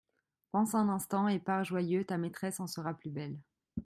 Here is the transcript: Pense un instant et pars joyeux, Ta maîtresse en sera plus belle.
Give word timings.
Pense 0.51 0.73
un 0.73 0.89
instant 0.89 1.27
et 1.27 1.37
pars 1.37 1.63
joyeux, 1.63 2.05
Ta 2.05 2.17
maîtresse 2.17 2.59
en 2.59 2.65
sera 2.65 2.95
plus 2.95 3.11
belle. 3.11 3.37